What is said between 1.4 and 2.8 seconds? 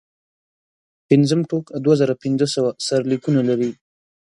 ټوک دوه زره پنځه سوه